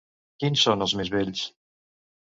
[0.43, 1.45] Quins són els més vells?